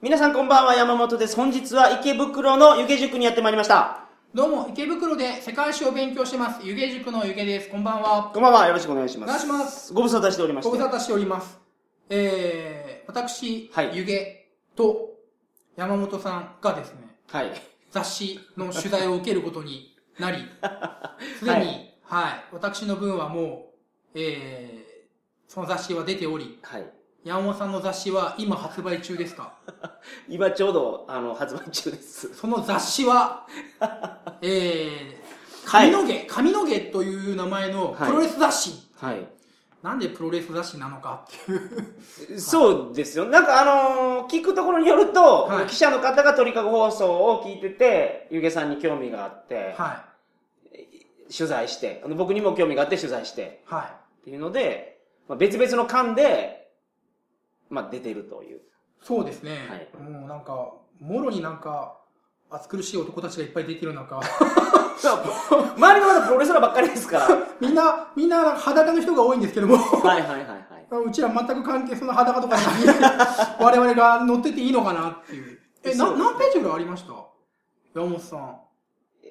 [0.00, 1.34] 皆さんこんばんは、山本です。
[1.34, 4.04] 本日は池袋の湯気塾にやってまいりました。
[4.32, 6.64] どうも、池袋で世界史を勉強してます。
[6.64, 7.68] 湯気塾の湯気です。
[7.68, 8.30] こんばんは。
[8.32, 9.28] こんばんは、よろしくお願いします。
[9.28, 9.92] お願いします。
[9.92, 10.70] ご無沙汰しておりまして。
[10.70, 11.58] ご無沙汰しております。
[12.10, 14.16] えー、私、はい湯気
[14.76, 15.14] と
[15.74, 17.50] 山本さんがですね、はい。
[17.90, 20.38] 雑誌の取材を受けることになり、
[21.40, 23.72] すでに、はい、私の分はも
[24.14, 26.97] う、えー、その雑誌は出ており、はい。
[27.28, 29.52] 山本さんの雑誌は今発売中ですか？
[30.30, 32.34] 今ちょうど、あの、発売中です。
[32.34, 33.46] その雑誌は、
[34.40, 38.88] えー、はい髪の毛、髪の毛という名前のプロレス雑誌。
[38.96, 39.28] はい。
[39.82, 41.56] なんでプロレス雑誌なのかってい
[42.34, 42.40] う。
[42.40, 43.26] そうですよ。
[43.26, 50.04] なんかあのー聞くところによると、はい記者の方が鳥かご放送を聞いてて、湯気さんに興味があって、は
[51.36, 53.74] 取材して、あの僕にも興味があって取材して、い。
[53.74, 53.84] はい。
[53.84, 56.57] っていうので、まあ、別々の間で、
[57.70, 58.60] まあ、出てるという。
[59.02, 59.58] そうですね。
[59.68, 61.96] はいもうなんか、もろになんか、
[62.50, 64.18] 暑苦しい男たちがいっぱい出てる中、
[65.00, 67.28] 周りの方プロレスラーばっかりですから。
[67.60, 70.58] みんな、みんな裸の人が多いんですけども、はいはいはいはい。
[71.06, 72.62] うちら全く関係、その裸とかに
[73.60, 75.58] 我々が乗ってていいのかなっていう。
[75.84, 77.12] え、な、何ページぐらいありました？
[77.94, 78.60] 山本さん。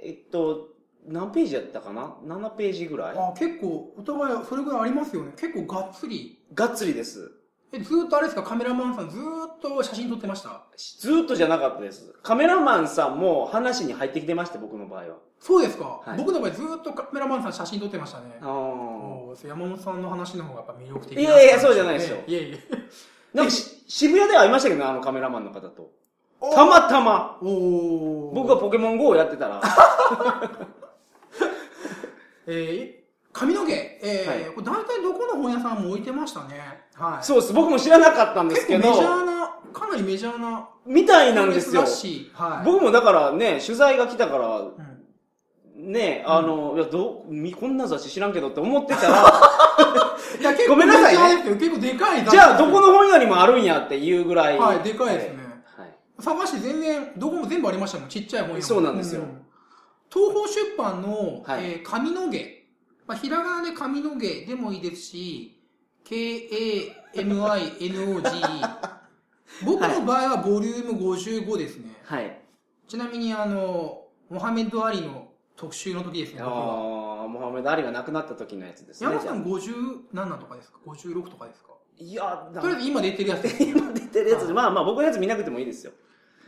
[0.04, 0.70] えっと、
[1.08, 5.34] 何ページやったかな ?7 ページぐらいあ、結構、お互いそれぐらいありますよね。
[5.36, 6.46] 結構がっつり。
[6.54, 7.32] がっつりです。
[7.73, 8.44] え、ずーっとあれですか？
[8.44, 10.62] カメラマンさんずーっと写真撮ってました？
[10.78, 12.14] ずーっとじゃなかったです。
[12.23, 15.16] カメラマンさんも話に入ってきてまして、僕の場合は。
[15.40, 18.38] そうですか、はい僕の場合ずーっとカメラマンさん写真撮ってましたね。
[18.42, 22.58] 山本さんの話の方がやっぱ魅力的いやいやそうじゃないですよいやいや。
[23.34, 25.92] なんかし 渋谷で会いましたけどね、あのカメラマンの方と。
[26.54, 27.38] たまたま。
[27.42, 29.62] 僕がポケモン GO をやってたら、
[32.48, 32.97] えー、
[33.38, 33.72] 髪の毛、
[34.02, 34.54] えーはい。
[34.56, 36.86] これ大体どこの本屋さんも置いてましたね。
[36.96, 37.24] はい。
[37.24, 37.54] そうです。
[37.54, 38.90] 僕も知らなかったんですけど。
[38.90, 41.84] 結構メ、ジャーな、かなりメジャーな、みたいなんですよ。
[42.34, 42.66] はい。
[42.66, 44.74] 僕もだからね、取材が来たから、う
[45.80, 45.92] ん。
[45.92, 47.26] ね、あの、いや、ど
[47.60, 49.42] こんな雑誌知らんけどって思ってたら、
[50.42, 51.44] いや、結構ごめんなさいね。
[51.44, 54.58] 結構でかいじゃあどこの本屋にもあるんやっていうぐらい。
[54.58, 55.64] はい、でかいですね。
[55.78, 55.95] はい。
[56.20, 58.61] 探して全然、どこも全部ありましたもん、ちっちゃい本屋も。
[58.64, 59.22] そうなんですよ。
[60.11, 61.66] 東宝出版の、はい。
[61.66, 62.57] えー髪の毛。
[63.08, 65.60] まあ、ひらがなで髪の毛でもいいですし、
[67.14, 68.30] K-A-M-I-N-O-G。
[69.66, 71.90] 僕の場合はボリューム55ですね。
[72.04, 72.42] はい。
[72.88, 76.62] ちなみにあの、モハメッド・アリの特集の時ですね、あ僕は。
[77.26, 79.10] ー、モハメド・アリが亡くなった時のやつですね。
[79.10, 81.72] 山本さん57とかですか ?56 とかですか？
[82.00, 83.46] いや、だとりあえず今出てるやつ。
[83.64, 85.94] 今出てるやつで、まあまあ僕のやつ見なくてもいいですよ。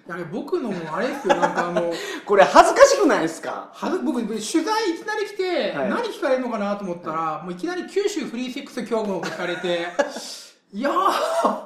[0.08, 1.94] いや僕のもあれですよ、なんかあの、
[2.26, 3.70] これ恥ずかしくないですか？
[3.74, 4.62] はず僕、取材
[4.92, 9.88] いきなり来て、はい何聞かれるのかなと思ったら、もういきなり九州フリーセックス競合を聞かれて、
[10.74, 11.64] いやー、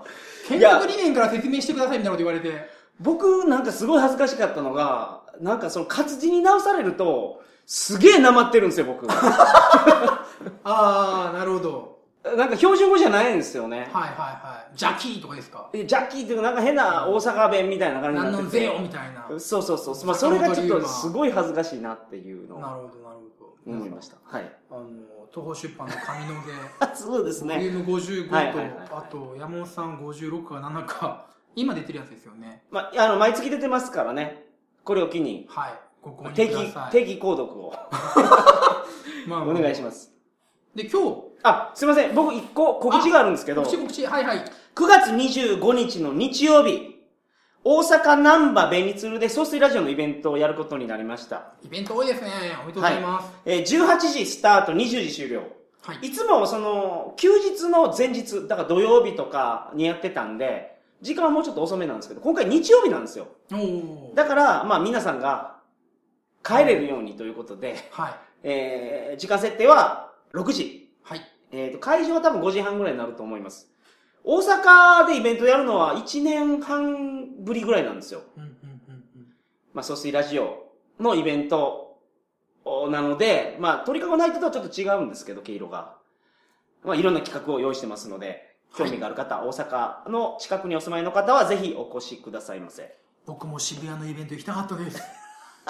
[0.48, 9.08] 建築理念から説明してくださいみたいなこと言われて、僕なんかすごい恥ずかしかったのが、なんかその活字に直されると、すげえなまってるんですよ、僕。
[10.64, 11.93] あー、なるほど。
[12.24, 13.90] なんか標準語じゃないんですよね。
[13.92, 14.78] はいはいはい。
[14.78, 15.70] ジャキーとかですか？
[15.74, 18.38] えジャッキーっていうかなんか変な大阪弁みたいな感じになってて。
[18.38, 19.28] なんのぜよみたいな。
[19.40, 20.06] そうそうそう。
[20.06, 23.54] まあそれがちょっとすごい恥ずかしいなっていうのをなるほど、なるほど。
[23.66, 24.18] 思いました。
[24.24, 24.52] はい。
[24.72, 24.84] あの、
[25.34, 26.42] 東宝出版の髪の
[26.90, 27.56] 毛、 そうですね。
[27.56, 32.64] ボリューム55と、はいはいはいはいあと山本さん56か7か、今出てるやつですよね。
[32.72, 34.46] まあ、あの、毎月出てますからね。
[34.84, 35.74] これを機に、はい。
[36.02, 36.92] ご購入定期くださ、い。
[36.92, 37.74] 定期購読を
[39.28, 40.12] まあお願いします。
[40.76, 42.16] で、今日、あ、すいません。
[42.16, 44.46] 僕一個告知があるんですけど、9告知告知、はいはい。
[44.76, 46.94] 月25日の日曜日、
[47.66, 51.54] 大阪南波ベニツルで総水ラジオのイベントをやることになりました。
[51.64, 52.30] イベント多いですね。
[52.62, 53.28] おめでとうございます。
[53.46, 55.44] えー18時スタート、20時終了。
[55.82, 56.08] はい。
[56.08, 63.28] いつもその、休日の前日、だから土曜日とかにやってたんで、時間はもうちょっと遅めなんですけど、今回日曜日なんですよ。
[63.52, 65.58] おーだから、まあ皆さんが
[66.44, 68.14] 帰れるようにということで、はい。
[68.44, 70.83] えー、時間設定は6時。
[71.54, 71.66] はい。
[71.66, 73.70] えーと、会場は多分5時半ぐらいになると思います。
[74.24, 78.22] 大阪でイベントやるのは1年半ぶりぐらいなんですよ。
[78.38, 79.28] うんうんうんうん。
[79.74, 82.00] まあ、総水ラジオのイベント
[82.90, 85.96] なので、まあ、鳥かごナイトとはちょっと違うんですけど、毛色が。
[86.84, 92.98] まあ、いろんな企画を用意してますので、興味がある方、大阪の近くにお住まいの方はぜひお越しくださいませ。
[93.26, 95.02] 僕も渋谷のイベント行きたかったです。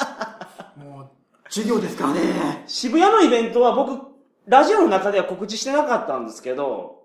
[0.77, 1.09] もう、
[1.49, 2.63] 授業ですからね。
[2.67, 4.12] 渋谷のイベントは僕、
[4.47, 7.03] ラジオの中では告知してなかったんですけど、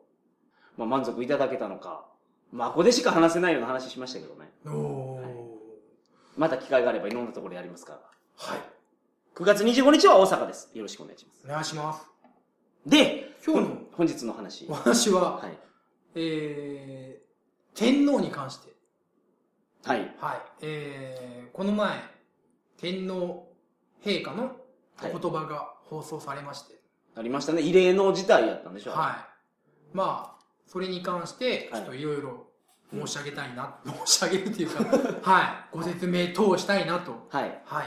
[0.76, 2.06] まあ、満足いただけたのか。
[2.50, 4.50] まあ、ここでしか話せないような話しましたけどね。
[4.66, 5.28] おー。
[6.36, 8.00] また機会があればいろんなところでやりますから。
[8.36, 8.60] はい。
[9.34, 10.70] 9月25日は大阪です。
[10.74, 11.44] よろしくお願いします。
[11.44, 12.06] お願いします。
[12.86, 14.66] で、今日の本日の話。
[14.68, 15.58] お話は、はい。
[16.14, 18.72] えー、天皇に関して。
[19.84, 20.14] はい。
[20.18, 20.42] はい。
[20.62, 21.98] えー、この前、
[22.78, 23.48] 天皇
[24.04, 24.56] 陛下の
[24.96, 26.77] はいお言葉が放送されまして、
[27.18, 27.62] ありましたね。
[27.62, 29.26] 異例の事態やったんでしょは
[29.92, 29.96] い。
[29.96, 32.46] まあ、それに関して、ちはいょっといろいろ
[32.92, 33.76] 申し上げたいな、
[34.06, 34.84] 申し上げるっていうか、
[35.30, 35.42] は
[35.72, 35.76] い。
[35.76, 37.26] ご説明等したいなと。
[37.30, 37.62] はい。
[37.64, 37.86] はい。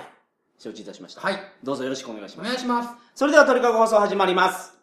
[0.58, 1.22] 承知いたしました。
[1.22, 1.40] はい。
[1.64, 2.48] どうぞよろしくお願いしおます。
[2.50, 2.90] 願いします。
[3.16, 4.81] それでは鳥かご放送始まります。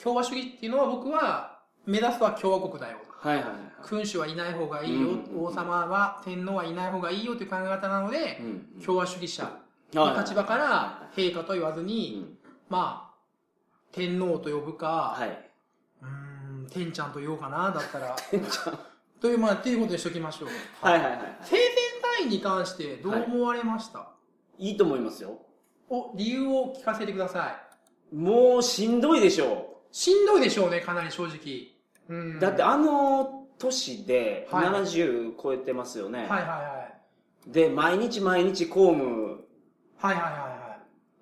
[0.00, 2.98] 共和主義っていうのは僕は目指すは共和国だよ。
[3.22, 3.54] はいはいはい。
[3.84, 9.52] 君主はいない方がいいよ、うん王様は天皇はいない方がいいよという考え方なので、うん共和主義者はい
[9.98, 13.14] はいの立場から陛下と言わずに、うんまあ、
[13.92, 15.50] 天皇と呼ぶか、はい。
[16.00, 18.16] うーん、天ちゃんと言おうかな、だったら。
[18.30, 18.78] 天ちゃん
[19.20, 20.48] という、まあ、っていうことにしときましょう。
[20.80, 21.36] はいはいはい。
[21.42, 21.64] 生前
[22.24, 24.08] 退位に関してどう思われました、
[24.58, 25.38] いいと思いますよ。
[25.90, 27.50] お、理由を聞かせてくださ
[28.10, 28.16] い。
[28.16, 31.71] もうしんどいでしょしんどいでしょうね、かなり正直。
[32.08, 32.36] うん。
[32.36, 32.40] う。
[32.40, 36.20] だってあの年ではい70超えてますよね。
[36.20, 36.88] はいはいは
[37.48, 37.50] い。
[37.50, 39.44] で、毎日毎日公務
[39.98, 40.76] はいはいはいは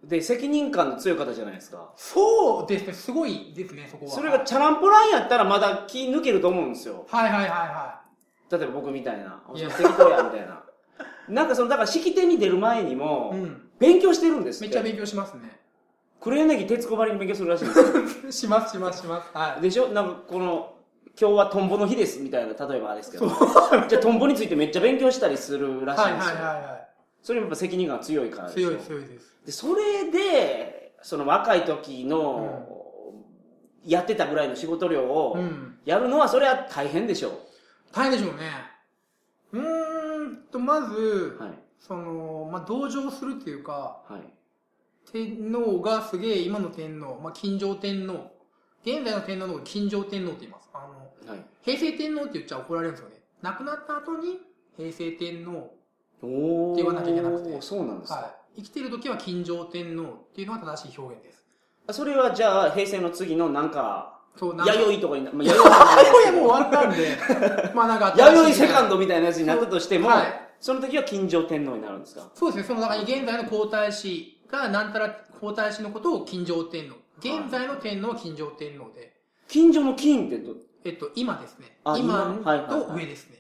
[0.04, 0.08] い。
[0.08, 1.92] で責任感の強い方じゃないですか。
[1.96, 4.12] そうですね、すごいですね、そこは。
[4.12, 7.06] それがチャランポランやったらまだ気抜けると思うんですよ。
[7.08, 8.00] はいはいはいは
[8.50, 9.42] 例えば僕みたいな。
[9.54, 10.64] いや適当や、みたいな。
[11.28, 13.38] なんかその、だから式典に出る前にもい。
[13.38, 13.70] う、ん。
[13.78, 14.68] 勉強してるんですって。
[14.68, 15.59] めっちゃ勉強しますね。
[16.20, 18.32] 黒柳徹子ばりに勉強するらしい んですよ。
[18.32, 19.30] しますしますします。
[19.36, 19.62] はい。
[19.62, 19.88] でしょ？
[19.88, 20.74] なんかこの、
[21.20, 23.26] 今日はトンボの日ですみたいな、例えばですけど。
[23.88, 26.36] じゃあトンボについてめっちゃ勉強したりするらしいはいはいんですよ。
[26.36, 26.80] はいは
[27.22, 29.36] それもやっぱ責任感が強いから強い強いです。
[29.44, 32.66] で、それで、その若い時の、
[33.84, 35.78] やってたぐらいの仕事量をうん。
[35.86, 37.32] やるのはそれは大変でしょ
[37.92, 38.40] 大変でしょうね。
[39.52, 41.42] うーんと、まず、う。
[41.42, 41.52] はい。
[41.78, 44.20] その、まあ、同情するっていうか、はい。
[45.12, 48.30] 天皇がすげえ、今の天皇、まあ、金城天皇。
[48.84, 50.70] 現在の天皇のこと金城天皇って言います。
[50.72, 50.78] あ
[51.26, 51.44] の、はい。
[51.62, 53.16] 平成天皇って言っちゃ怒られるんですよね。
[53.42, 54.38] 亡くなった後に、
[54.76, 55.52] 平成天皇。
[55.52, 58.18] って言わなきゃいけなくてそうなんですか。
[58.18, 58.26] は
[58.56, 58.60] い。
[58.60, 61.44] 生きてる時は金城天皇っていうのが正しい表現です。
[61.92, 67.18] それはじゃあ、平成の次のなんか、そう、なんか弥生とかにな、まあ、 弥生はもう終わったんで、
[67.74, 76.96] まあなんか弥生セカンドみたいなやつになったとしても、はいその時は金城天皇になるんですかそうですね、その中に現在の皇太子が、なんたら皇太子のことを金城天皇。
[77.18, 80.54] 現在の天皇は金城天皇で、金城の金ってど、
[80.84, 81.78] えっと、今ですね。
[81.84, 83.38] あ今今はいはいはいと上ですね。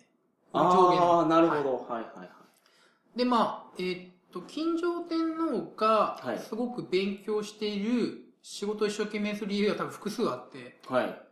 [0.52, 1.86] ああ、なるほど。
[1.88, 3.18] はいはいはい。
[3.18, 11.22] で、まあ、えっと、金城天皇がはい、すごく勉強している、仕事を一生懸命する理由が多分複数あって、はい。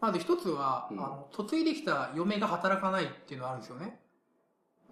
[0.00, 4.00] まず一つは、うんあの、嫁いできた嫁が働かないっていうのがあるんですよね。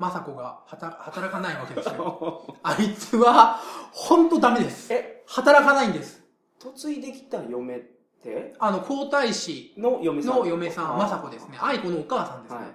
[0.01, 2.43] 雅子がはた働かないわけですよ。
[2.63, 3.61] あいつは、
[3.93, 4.93] ほんとダメです。
[4.93, 6.23] え、働かないんです。
[6.85, 7.81] 嫁いできた嫁っ
[8.23, 8.55] て？
[8.59, 11.59] あの、皇太子の嫁さんの嫁さん、あ雅子ですね。
[11.61, 12.59] 愛子のお母さんですね。
[12.61, 12.69] はい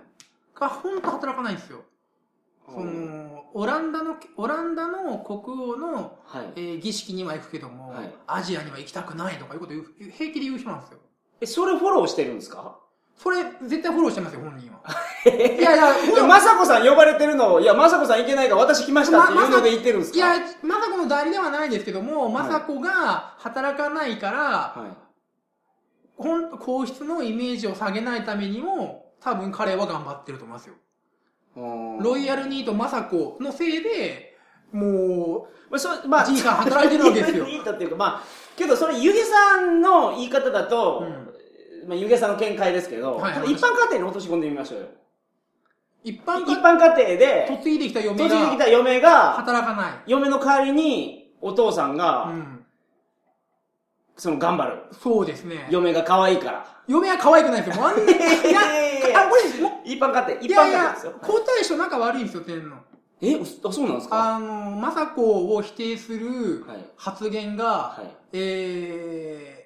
[0.56, 1.82] が、ほんと働かないんですよ。
[2.68, 6.54] その、オランダの、オランダの国王の、はい。
[6.56, 11.00] えー儀式には行くけども、はいアジアには行きたくないとかいうこと平気で言う人なんですよ。
[11.42, 12.80] え、それフォローしてるんですか？
[13.18, 14.82] それ、絶対フォローしてますよ、本人は。
[15.26, 20.18] いやいや、いや、まさこさん呼ばれてるのを、いや、まさこさん行けないから私来ましたっていうので言ってるんですか？
[20.18, 24.86] いや、まさこの代理ではないですけども、いまさこが働かないから、は
[26.18, 30.76] ほんと皇室のイメージを下げないためにも、多分彼は頑張ってると思いますよ。
[30.76, 31.60] い。
[31.60, 34.36] うんロイヤルニートまさこのせいで、
[34.72, 38.22] もまあ、そまあ、じいさん働いてるわけですよ いいとっていうか、まあ、
[38.56, 41.04] けどそれ、ゆげさんの言い方だと、
[41.88, 44.86] まあ、ゆげさんの見解ですけど、はい一般家庭に落とし込んでみましょうよ。
[44.86, 44.90] う、
[46.04, 49.94] 一般一家般家庭で、嫁いできた嫁がた嫁が、働かない。
[50.08, 52.66] 嫁の代わりに、お父さんうが、ん。
[54.18, 54.78] その頑張る。
[55.02, 55.68] そうですね。
[55.70, 56.66] 嫁が可愛いから。
[56.88, 57.86] 嫁は可愛くないですよ。
[57.86, 62.76] あんな、い いやいやこれ、も一般家庭、一般家庭ですよ。、皇太子と仲悪いんですよ、天皇。
[63.22, 64.36] え、あ、そうなんですか？
[64.36, 66.86] あの、政子を否定するはい。
[66.98, 68.16] 発言が、はい。
[68.34, 69.65] えー、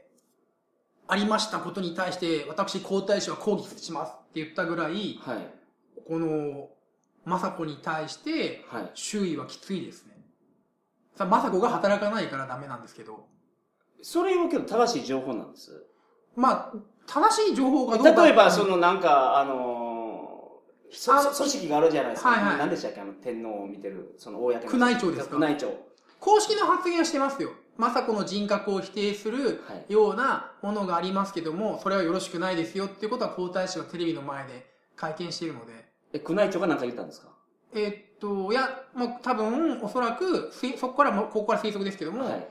[1.11, 5.47] ありましたことに対して、私、皇太子は抗議しますって言ったぐらい、はい。
[6.07, 6.69] この、
[7.25, 8.91] 政子に対して、はい。
[8.93, 10.13] 周囲はきついですね。
[11.15, 13.27] さ、政子が働かないからダメなんですけど、
[14.01, 15.83] それはけど正しい情報なんです？
[16.35, 22.29] まあ、正しい情報がどうか例えば、そのなんか、あのー、組織があるじゃないですか。
[22.29, 23.01] はいはい何でしたっけ？
[23.01, 24.73] あの、天皇を見てる、その公の。
[24.73, 25.37] 宮内庁ですか？
[25.37, 25.73] 宮内庁。
[26.19, 27.49] 公式の発言はしてますよ。
[27.79, 29.93] 政子の人格を否定するはい。
[29.93, 35.73] ようなものがありますけども、それはよろしくないですよっていうことは皇太子がテレビの前で会見しているので、
[36.13, 37.29] え、宮内庁が何か言ったんですか？
[37.73, 42.47] えーっと、いや、まあ、多分、おそらく、推そこからも、ここから推測ですけども、はい。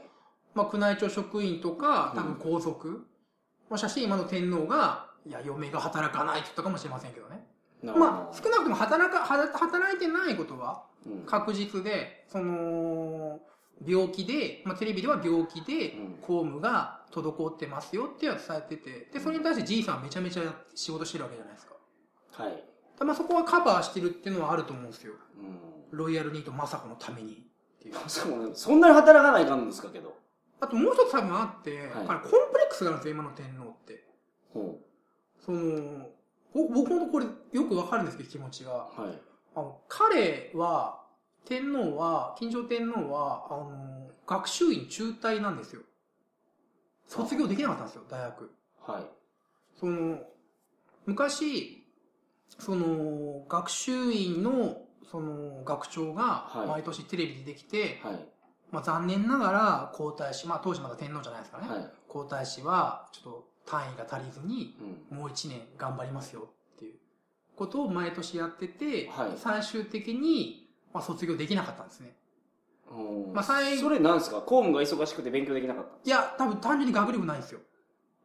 [0.54, 3.06] まあ、宮内庁職員とか、多うん分皇族、
[3.68, 7.44] もしかして今の天皇が、いや、嫁が働かないって言ったかもしれませんけどね。
[7.82, 13.40] なるほどまあ、少なくとも働か、は働いてないことはうん確実で、その、
[13.86, 20.42] 病気で、まあ、テレビでは病気でうん公務が滞ってますよっては伝えてて、で、それに対してじいさんはめちゃめちゃ
[20.74, 21.74] 仕事してるわけじゃないですか。
[22.42, 22.64] はい。
[22.98, 25.14] でまあ、そこはカバーしてるっていうのはあると思うんですよ。
[25.38, 25.96] うん。
[25.96, 27.94] ロイヤルニート政子のためにっていう。
[28.54, 30.16] そんなに働かないかんですかけど。
[30.60, 34.04] あともう一つ多分あって、はいあれコンプレックスがあるんですよ、今の天皇って。
[34.52, 34.80] ほ
[35.44, 36.08] その、
[36.52, 38.88] ぼ僕ほんとこれよくわかるんですけど、気持ちが。
[38.98, 39.00] う。
[39.00, 39.18] はい。
[39.54, 41.02] あの、彼は、
[41.48, 45.80] 天皇は、金城天皇は、あの、学習院中退なんですよ。
[47.06, 48.50] 卒業できなかったんですよ、大学。
[48.86, 49.06] はい。
[49.80, 50.18] その、
[51.06, 51.86] 昔、
[52.58, 58.28] その、学習院の、その、学長がは、い毎年テレビでできて、はい。
[58.70, 61.68] まあ残念ながら、皇太子、まあ当時まだ天皇じゃないですかね。
[61.68, 61.92] はい。
[62.08, 64.76] 皇太子は、ちょっと単位が足りずに、
[65.10, 65.18] うん。
[65.18, 66.98] もう一年頑張りますよっていう
[67.56, 70.67] ことを毎年やってて、はい最終的に、
[70.98, 72.16] まあ、卒業できなかったんですね。
[72.90, 74.40] うんまあ最後それなんですか？
[74.40, 77.60] 公務が忙しくて勉強できなかったいや、多分単純に学力ないんですよ。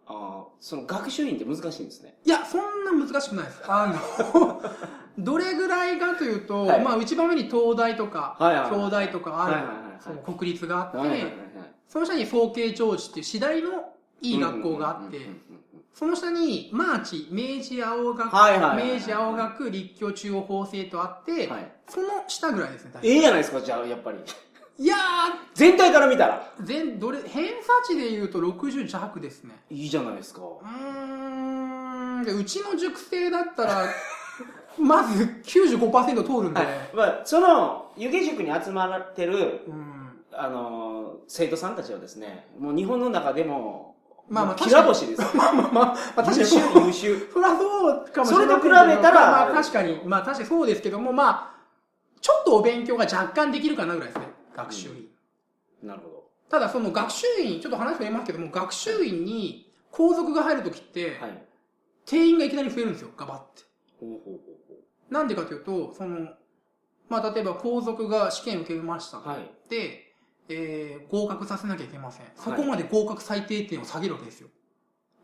[0.07, 2.17] ああ、その学習院って難しいんですね。
[2.25, 3.61] いや、そんな難しくないです。
[3.67, 3.87] あ
[4.33, 4.61] の、
[5.17, 11.35] どれぐらいかというと、はいまあ一番目に東大とか、はいはいはい京大とかある、はいはいはいはいその国立があって、はいはいはいはい。
[11.87, 13.69] その下に早慶上智っていう次第の
[14.21, 15.19] いい学校があって、
[15.93, 21.71] その下にマーチ、明治青学、はいはいはいはい明治青学、立教中央法政とあって、はい。
[21.87, 24.17] その下ぐらいですね、大体ええじゃないですか、じゃあ、やっぱり。
[24.79, 24.95] いや
[25.53, 26.51] 全体から見たら。
[26.59, 29.53] ー、全、どれ、偏差値で言うと60弱ですね。
[29.69, 30.41] いいじゃないですか。
[30.41, 33.85] うーん、でうちの塾生だったら、
[34.79, 36.67] まず95%通るんで、はい。
[36.95, 40.23] まあ、その、湯気塾に集まってる、うん。
[40.31, 43.92] あのー、生徒さんたちはですね、もう日本の中でも、
[44.29, 45.27] まあまあきら星ですよ。
[45.35, 47.29] まあまあ、まあ、確かに 優秀そう、優秀。
[47.33, 51.53] そりゃそうかもしれないそれと比べたらまあ、まあ確かに、まあ確かにそうですけども、まあ、
[52.21, 55.09] ちょっとお勉強が若干できるかなぐらいですね、学習院。
[55.83, 61.47] なるほただその学習院、ちょっと話変えますけども、学習院に皇族が入るときってど。、はい。
[62.05, 63.63] 定員がいきなり増えるんですよ、ガバって。
[63.99, 66.27] ほうほうほうなんでかというと、その、
[67.09, 69.17] まあ、例えば皇族が試験受けました。
[69.17, 69.33] ほう。
[69.33, 69.51] はい。
[69.69, 70.12] で、
[70.49, 72.25] えー、合格させなきゃいけません。
[72.35, 74.49] そはいこまで合格最低点を下げるわけですよ。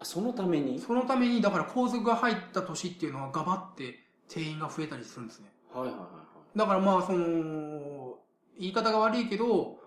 [0.02, 0.80] そのために？
[0.80, 4.00] そのために、だから皇族が入った年っていうのはガバって
[4.30, 5.52] 定員が増えたりするんですね。
[5.74, 8.18] はいはいはいだからまあ、その、
[8.60, 9.78] 言い方が悪いけど、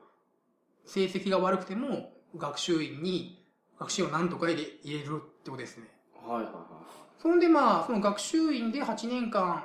[0.87, 3.45] 成績が悪くても、学習院に、
[3.79, 5.89] 学習院を何とか入れ入れるってことですね。
[6.15, 6.37] はい。
[6.37, 6.83] はいはいは
[7.19, 9.65] そんでまあ、その学習院で8年間。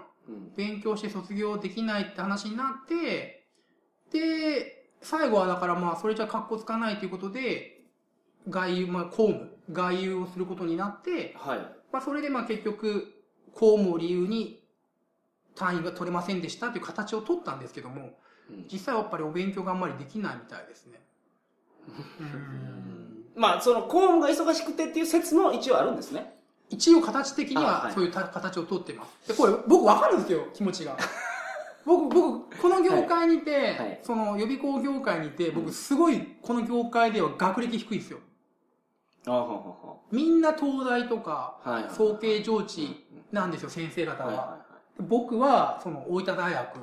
[0.56, 3.48] 勉強して卒業できないって話になって、
[4.12, 7.82] で、最後はだからまあ、それじゃ格好つかないということで、
[8.50, 11.60] 外遊、まあ、公務、外遊をすることになって、はい。
[11.92, 13.14] まあ、それでまあ結局、
[13.54, 14.64] 公務を理由に
[15.56, 18.12] 単位が取れませんでしたという形を取ったんですけども、うん
[18.72, 21.02] 実際はやっぱりお勉強があんまりできないみたいですね。
[22.22, 26.34] うんまあ、その公務が忙しくてっていう説も一応あるんですね。
[26.70, 29.28] 一応形的にあはそういうた形を取ってます。
[29.28, 30.98] で、これ僕わかるんですよ、気持ちが。
[31.88, 38.20] 僕、僕、この業界にいて、はいその予備校業界にいて、僕うんすごいこの業界では学歴低いんですよ。
[39.26, 41.72] あははみんな東大とか、は。
[41.72, 41.94] はいはい。
[41.94, 44.28] 早慶上智なんですよ、先生方は。
[44.28, 44.58] はいは
[45.00, 46.80] 僕は、その大分大学、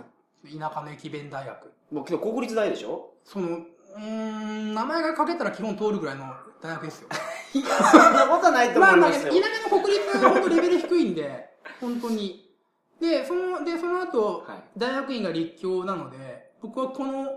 [0.58, 1.64] 田舎の駅弁大学。
[1.64, 1.94] いはい。
[1.94, 3.12] もうけど国立大でしょ？
[3.24, 6.24] その、うーん、名前が書けたら基本通るぐらいの
[6.62, 7.08] 大学ですよ。
[7.52, 9.42] いや、そんなことはないとまあまあ、思いますよ。
[9.42, 12.43] 田舎の国立は本当レベル低いんで、本当に。
[13.00, 14.78] で、その、で、その後、はい。
[14.78, 17.28] 大学院が立教なので、僕はこの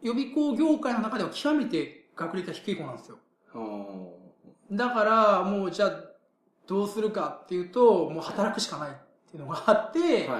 [0.00, 3.18] 予備校業界の中では極めて学歴が低い子なんですよ。
[3.54, 4.18] お
[4.70, 5.90] だから、もうじゃあ、
[6.66, 8.92] どうするかっていうと、もう働くしかないっ
[9.30, 10.38] ていうのがあって、ーは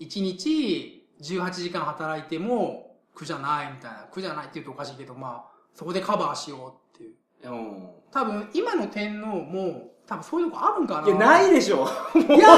[0.00, 0.04] い。
[0.06, 4.08] 1日18時間働いても苦じゃないみたいな。
[4.10, 7.50] 苦じゃないって言うとおかしいけど、まあ、そこでカバーしようっていう。
[7.50, 11.08] うん多分、今の天皇も、多分そういうとこあるんかな。
[11.08, 11.88] いや、ないでしょ。
[12.14, 12.48] い いやーいや、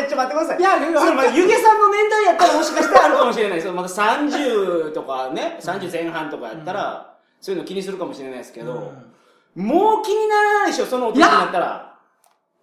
[0.00, 0.58] ちょっと待ってください。
[0.58, 3.72] いや、それまあ、ゆげさんの年代やったらもしかしたらあるかもしれないですよ。
[3.72, 9.10] まだ30とかね、30前半とかやったら、そういうの気にするかもしれないですけど、うん
[9.56, 11.96] もう気にならないでしょ、そのお年になったら。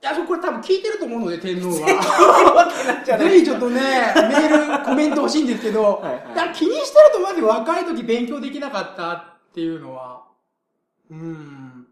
[0.01, 3.19] いや、これ多分聞いてると思うので、天皇いは。
[3.19, 7.47] ぜひちょっとね、メール、コメント欲しいんですけど、 はいはいいや気にしてると思いますよ。
[7.47, 10.21] 若い時勉強できなかったっていうのは。
[11.11, 11.87] うん。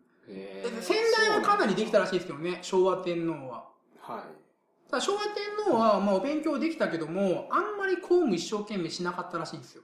[0.81, 3.69] 先代はかなりできたらしいですけどね、昭和天皇は。
[4.01, 4.89] はい。
[4.89, 9.83] ただ昭和天皇は、まあ、お勉強できたけども、あんまり公務一生懸命しなかったらしいんですよ。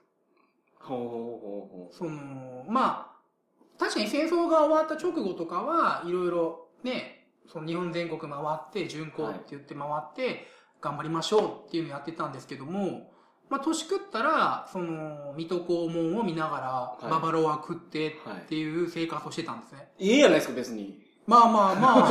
[0.79, 10.47] ほうほうほうほその、まあ、確かに戦争が終わった直後とかは、いろいろね、その日本全国回って、巡行って言って回って、
[10.79, 13.10] 頑張りましょうっていうのをやってたんですけども、
[13.51, 19.89] まあ、年食ったら、その、水戸黄門を見ながら、はいババロア食ってはいっていう生活をしてたんですね。
[19.99, 20.03] う。
[20.03, 21.03] いいじゃないですか、別に。
[21.27, 22.05] まあまあま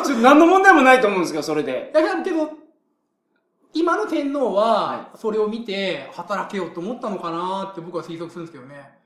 [0.00, 1.90] あ、 ちょっと何の問題もないと思うんですけど、それで。
[1.92, 2.50] だけど、
[3.74, 8.96] 今の天皇はは、それを見て、働けようと思ったのかなって僕は推測するんですけどね。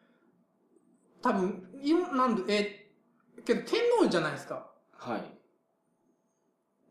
[1.23, 2.91] 多分、いなんで、え、
[3.43, 4.67] けど天皇じゃないですか。
[4.99, 5.23] はい。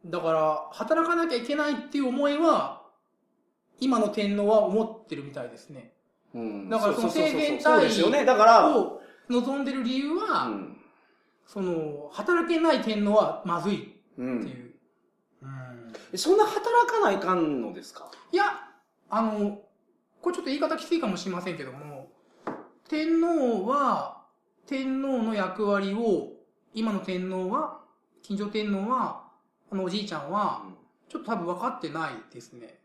[0.06, 2.79] だから、働かなきゃいけないっていう思いは、
[3.80, 5.94] 今の天皇は思ってるみたいですね。
[6.34, 8.26] うんだからそのううう生前そうですよね。
[8.26, 10.78] だから、を望んでる理由は、うん。
[11.48, 14.22] その、働けない天皇はまずいってう。
[14.22, 14.36] いうん
[15.42, 18.12] うんそんな働かないかんのですか？
[18.32, 18.46] いや、
[19.10, 19.62] あの、
[20.22, 22.12] これちょっと言い方きついかもしれませんけども、
[22.88, 24.24] 天皇は、
[24.68, 26.34] 天皇の役割を、
[26.74, 27.82] 今の天皇は、
[28.22, 29.24] 近所天皇は、
[29.72, 30.64] あのおじいちゃんは、
[31.08, 32.79] ちょっと多分分かってないですね。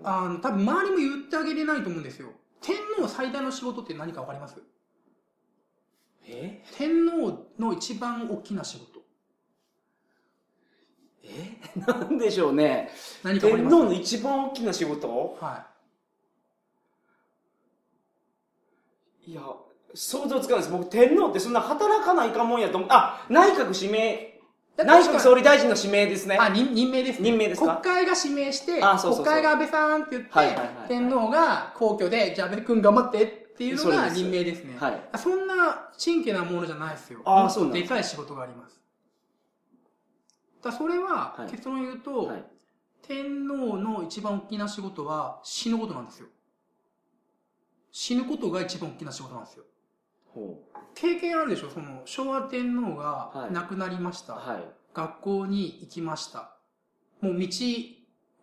[0.00, 2.30] うんあの、多分周りも言ってあげれないと思うんですよ。
[2.60, 4.60] 天皇最大の仕事って何か分かります？
[6.28, 6.62] え？
[6.76, 9.00] 天皇の一番大きな仕事。
[11.24, 11.58] え？
[11.86, 12.90] なんでしょうね。
[13.22, 15.36] 何か天皇の一番大きな仕事？
[15.40, 15.66] は
[19.26, 19.42] いや、
[19.94, 20.70] 想像つかないです。
[20.72, 22.88] 僕、天皇ってそんな働かないかもんやと思う。
[22.92, 24.35] あ、内閣指名。
[24.82, 24.86] い。
[24.86, 26.36] 内閣総理大臣の指名ですね。
[26.38, 27.30] あ、任任命です、ね。
[27.30, 27.76] 任命ですか？
[27.76, 34.76] 国会が指名して、あそうそうそう国会が安倍さんって言って、はいはいはいはい天皇が皇居で、じゃあ安倍君頑張ってっていうのが任命ですね。
[34.78, 35.18] はい。
[35.18, 37.20] そんな真剣なものじゃないですよ。
[37.24, 38.80] あそうなんでかい仕事があります。
[40.62, 42.44] だそれは、はい結論言うと、はい
[43.06, 46.26] 天皇の一番大きな仕事は死ぬことなんですよ。
[47.92, 49.64] 死ぬことが一番大きな仕事なんですよ。
[50.36, 50.62] ほ
[50.94, 51.70] 経験あるでしょ？
[51.70, 54.34] その、昭和天皇がはい亡くなりました。
[54.34, 54.36] う。
[54.36, 54.64] はい。
[54.94, 56.56] 学校に行きました。
[57.20, 57.48] もう道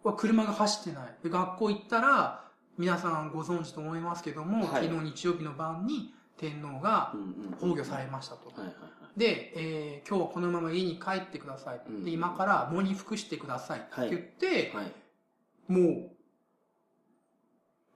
[0.03, 1.15] は車が走ってない。
[1.23, 2.43] で学校行ったら、
[2.77, 7.13] 皆さんご存知と思いますけども、はい昨日日曜日の晩に天皇が
[7.59, 8.47] 崩御されましたと。
[8.49, 8.71] はいはいは
[9.15, 9.19] い。
[9.19, 11.81] で、えー今日はこのまま家に帰ってください。
[11.87, 14.91] うんで今から喪に服してくださいってはい言って、はい。
[15.71, 16.11] もう、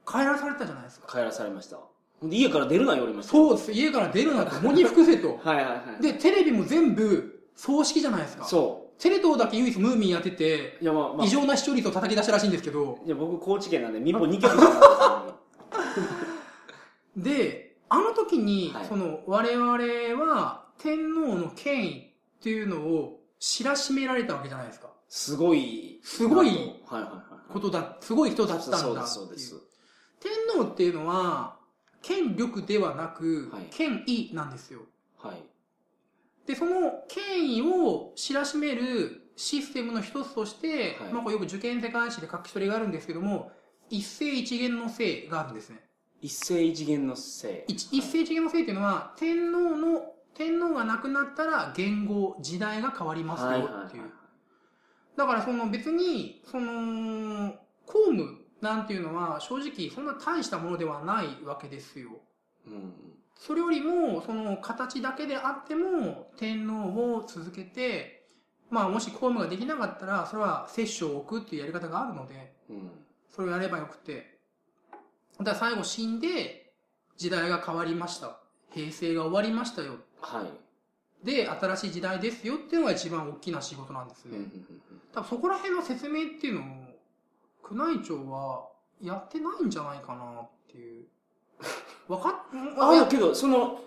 [0.09, 1.07] 帰らされたじゃないですか。
[1.11, 1.79] 帰らされました。
[2.23, 3.31] 家から出るな言われました。
[3.31, 3.71] そうです。
[3.71, 5.39] 家から出るなって、喪に服せと。
[5.43, 6.01] はいはいはい。
[6.01, 8.45] で、テレビも全部葬式じゃないですか。
[8.45, 11.29] そテレ東だけ唯一ムーミンやっててう。、いやまあまあ異。
[11.29, 15.25] 常な視聴率を叩き出したらしいんですけど、いや僕高知県なんで民放2局しか
[17.17, 19.71] ないで、あの時に、はいその、我々
[20.25, 24.89] は天皇の権威っていうのを知らしめられたわけじゃないですか。
[25.09, 25.99] すごい。
[26.03, 27.53] すごいはいはいはい。
[27.53, 29.55] ことだ、すごい人だったんだそうです、そうです。
[30.19, 31.56] 天皇っていうのは、
[32.07, 34.81] 権力ではなく、はい権威なんですよ。
[35.17, 35.43] はい。
[36.47, 43.51] で、その権威を知らしめるシステムの一つとして、はいまあこれよく受験世界史で書き取りがあるんですけども、
[43.89, 45.81] 一世一元の姓があるんですね。
[46.21, 47.73] 一世一元のせい。
[47.73, 54.03] 一一世一元の姓っていうのは、天皇の、天皇が亡くなったら元号、時代が変わりますよはいっていう。
[55.17, 57.53] だからその別に、その、
[57.85, 62.09] 公務なんていうのは正直そんな大したものではないわけですよ。
[62.65, 62.93] うん。
[63.35, 68.25] それよりも、その形だけであっても、天皇を続けて、
[68.69, 72.91] まあもし公務ができなかったら、それは摂政を置くっていうやり方があるので、うん。
[73.29, 74.39] それをやればよくて。
[75.37, 76.73] だから最後死んで、
[77.15, 78.39] 時代が変わりました。
[78.71, 79.97] 平成が終わりましたよ。
[80.19, 81.25] はい。
[81.25, 84.37] で、新しい時代ですよっていうのが一番大きな仕事なんですね。
[84.37, 84.81] うん
[85.13, 86.63] 多分そこら辺の説明っていうのを、
[87.71, 88.67] 宮内庁は
[89.01, 91.05] やってないんじゃないかなっていう。
[92.11, 92.33] わかっ、
[92.79, 93.79] あ、いやけど、その、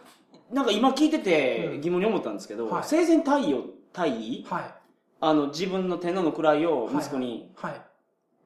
[0.50, 4.74] なんか今聞いててうん疑問に思ったんですけど、はい生前退位を、退位はい。
[5.20, 7.82] あの、自分の天皇の位を息子に、はい。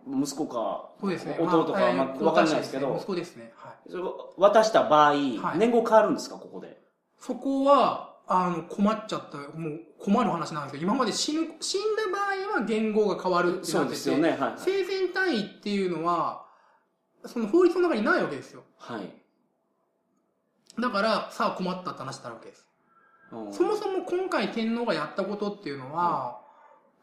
[0.06, 1.38] 息子か、そうですね。
[1.40, 3.52] 弟か、まあまあ、わかんないですけど息、子ですね。
[3.56, 3.90] はい。
[3.90, 4.04] それ
[4.36, 6.80] 渡した場合、い年号変わるんですか、ここで？
[7.18, 14.54] そこは、あの、困っちゃった、もう困る話なんですけど、今まで死ぬ、死んだ場合は言語が変わるってそうなってて、ですよね、はい。
[14.56, 16.46] 生前単位っていうのは、
[17.26, 18.62] その法律の中にないわけですよ。
[18.78, 19.24] はい。
[20.80, 22.68] だから、さあ困ったって話になるわけです。
[23.32, 26.40] うんそもそも今回天皇がやったことっていうのは、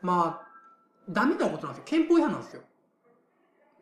[0.02, 0.48] まあ、
[1.10, 2.00] ダメなことなんですよ。
[2.00, 2.62] 憲法違反なんですよ。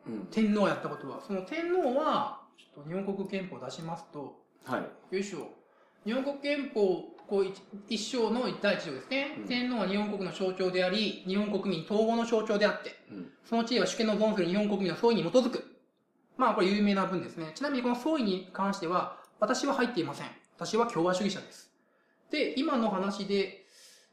[0.06, 1.20] うん天皇がやったことは。
[1.26, 5.14] その天皇は、ちょっと日本国憲法を出しますと、はい。
[5.14, 5.48] よいしょ。
[6.04, 15.64] 日本国憲法、こう一一章の第一条ですね、うん天皇は日本国の象徴であり、日本国民統合の象徴であって、うんその地位は主権の存する日本国民の総意に基づく。
[16.36, 17.52] まあ、これ有名な文ですね。
[17.54, 20.26] ちなみにこの総意に関しては、私は入っていません。
[20.56, 21.70] 私は共和主義者です。
[22.30, 23.66] で、今の話で、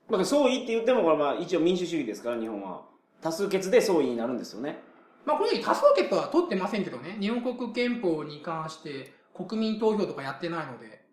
[0.10, 2.86] まあ、総意って言っても、これまあ一応民主主義ですから、日本は。
[3.22, 4.80] 多数決で総意になるんですよね。
[5.26, 11.04] まあ、この時多数決は取ってませんけどね、日本国憲法に関して国民投票とかやってないので、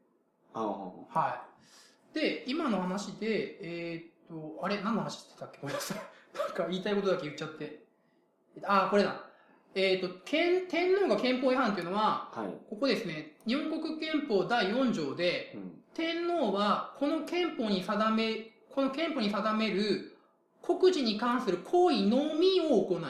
[0.53, 1.54] ああはい。
[2.15, 5.59] で、今の話で、えーっと、あれ、何の話してたっけ？
[5.61, 5.99] ごめんなさい。
[6.39, 7.85] なんか言いたいことだけ言っちゃって。
[8.63, 9.21] あ、これだ。
[9.75, 12.49] えーっと、憲天皇が憲法違反っていうのは、はい。
[12.71, 15.81] ここですね、日本国憲法第4条で、うん。
[15.95, 20.17] 天皇はこの憲法に定め、この憲法に定める
[20.63, 23.03] 国事に関する行為のみを行い、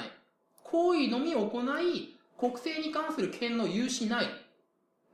[0.63, 4.27] 行為のみを行い、国政に関する権の有しない。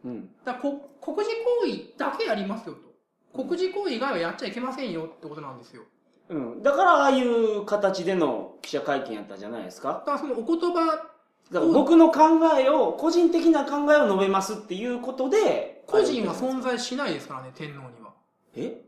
[0.04, 0.30] うん。
[0.44, 1.32] だからこ国事
[1.64, 2.89] 行為だけやりますよと。
[3.32, 5.82] 国事行為以外はやっちゃいけませんよってことなんですよ。
[6.28, 6.62] うん。
[6.62, 10.86] だから、ああいう形での記者会見やったんじゃないですかだからそのお言葉、
[11.52, 12.20] だから僕の考
[12.58, 18.12] えを、個人的な考えを述べますっていうことで、個人は存在しないですからね、天皇には。
[18.54, 18.82] え？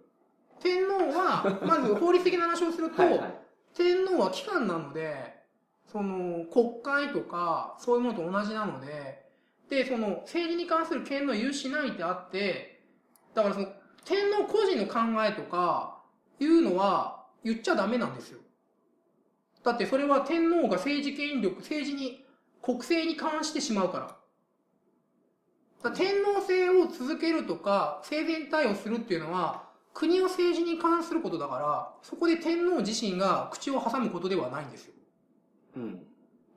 [0.61, 3.35] 天皇は、 まず法律的な話をすると、はいはい。
[3.74, 5.42] 天皇は機関なので、
[5.90, 9.26] その国会とかそういうものと同じなので、
[9.68, 12.81] で、その政治に関する権の有しないってあって、
[13.35, 13.66] だからその
[14.05, 15.99] 天皇個人の考えとか
[16.41, 18.41] いうのは言っちゃダメなんですよ。
[19.65, 22.25] だってそれは天皇が政治権力、政治に、
[22.61, 24.07] 国政に関してしまうから。
[25.83, 34.95] だから天皇制を続けるとか、生前対応するっていうのは、国の政治に関することだから、そこで天皇自身が口を挟むことではないんですよ。
[35.77, 36.07] うん。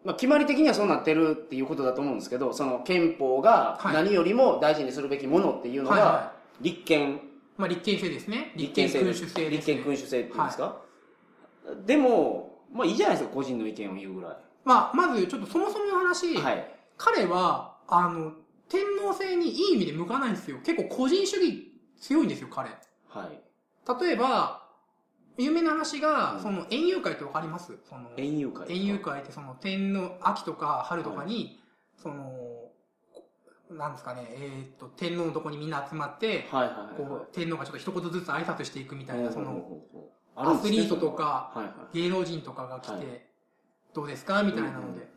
[0.04, 7.20] まあ、決まり的にはそうなってるっていうことだと思うんですけど、その憲法がはい何よりも大事にするべきものっていうのが、立憲、い。
[7.58, 8.52] まあ立憲制ですね。
[8.56, 9.50] 立憲君主制です、ね。
[9.50, 10.82] 立憲君主制っていうんですか、
[11.86, 16.38] でも、まあいいじゃないですか、個人の意見を言うぐらまあ、まずちょっとそもそもの話、い。
[16.38, 16.76] はい。
[16.98, 18.34] 彼は、あの、
[18.68, 20.58] 天皇制にいい意味で向かないんですよ。
[20.66, 22.70] 結構個人主義強いんですよ、彼。
[23.10, 24.02] はい。
[24.02, 24.64] 例えば、
[25.38, 27.78] 有名な話が、うんその、園遊会ってわかります？
[27.88, 28.72] その、園遊会。
[28.72, 31.60] 園遊会ってその、天皇、秋とか春とかに、
[32.02, 32.74] その、こ
[33.78, 36.98] なんですかね、えーっと、天皇のとこにみんな集まって、はいはいはい。
[36.98, 39.82] こう、天皇がちょっと一言ずつ挨拶していくみたいな、その、
[40.36, 42.04] アスリートとか、はいはい。
[42.04, 43.06] 芸能人とかが来て、はい
[43.96, 45.08] どうですかみたいなので。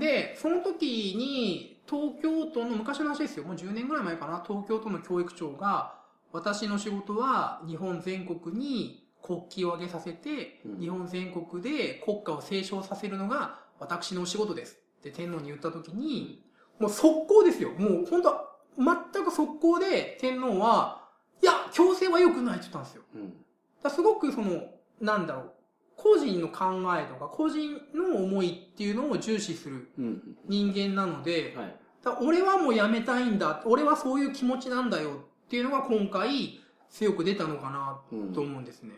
[0.00, 3.44] で、その時に、東京都の昔の話ですよ。
[3.44, 4.42] もう10年ぐらい前かな。
[4.46, 6.00] 東京都の教育長が、
[6.32, 14.78] 私の仕事は日本全国に国旗を上げさせて、うん日本全国で国家を斉唱させるのが私のお仕事です。
[15.00, 16.42] って天皇に言った時に、
[16.78, 17.70] もう速攻ですよ。
[17.70, 21.02] もう本当全く速攻で天皇は、
[21.42, 23.02] いや、強制は良くないって言ったんですよ。
[23.14, 23.34] うん。
[23.82, 24.62] だすごくその、
[25.00, 25.52] なんだろう、
[25.96, 30.36] 個人の考えとか、個人の思いっていうのを重視するうん。
[30.46, 31.76] 人間なので、はい。
[32.02, 35.10] だ俺はもうやめたいんだ、俺はそういう気持ちなんだよ
[35.44, 38.94] っていうのが今回強く出たのかなうんと思うんですね。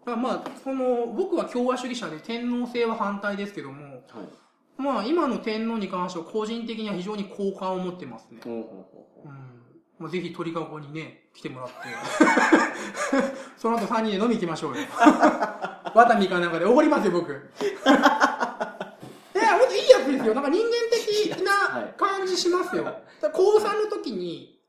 [0.00, 4.04] だからまあ、その、僕は共和主義者で天皇制は反対ですけども、はい。
[4.76, 8.40] まあ今の天皇に関しては個人的には非常に好感を持ってますね。
[8.42, 8.50] ほ
[9.24, 9.54] うん。
[9.98, 11.74] まあ、ぜひ鳥かごにね、来てもらって。
[13.56, 14.82] その後3人で飲み行きましょうよ。
[15.94, 17.30] ワタミかなんかでおごりますよ、僕。
[17.32, 17.34] い
[19.38, 20.34] や、ほんといいやつですよ。
[20.34, 21.36] なんか人間的は
[21.72, 22.84] ない感じしますよ。
[23.32, 24.60] 高3の時に、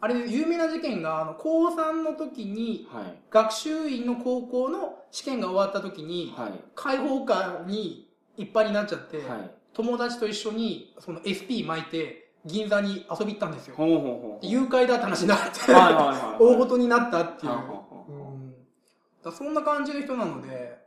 [0.00, 2.96] あれ、有名な事件が、あの、高3の時に、う。
[2.96, 3.18] はい。
[3.30, 6.52] 学習院の高校の試験が終わった時に、はい。
[6.76, 8.07] 開放感に
[8.38, 9.50] いっぱいになっちゃって、はい。
[9.74, 13.74] 友達と一緒に、その SP 巻いて、銀座に遊び行ったんですよ。
[13.76, 14.46] ほうほうほう。
[14.46, 16.42] 誘拐だって話になって、はいはいはい。
[16.42, 19.32] 大事になったっていう。
[19.32, 20.78] そんな感じの人なので、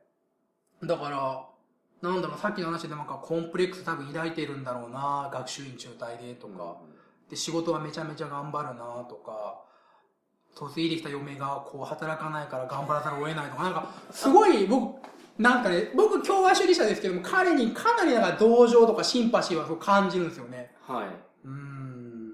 [0.84, 1.46] だから、
[2.02, 6.78] なんだろう、さっきの話でなんかコンプレックス多分抱いてるんだろうな、学習院中退でとか、
[7.30, 9.62] で、仕事はめちゃめちゃ頑張るなとか、
[10.60, 15.00] 嫁いできた嫁がこう働かないから頑張らざるを得ないとか、なんか、すごい僕、
[15.38, 20.72] なんかね、僕共和主義者ですけども、彼にかなりなんか同情とかシンパシーはそう感じるんですよね。
[20.88, 21.06] はい。
[21.46, 22.32] うーん。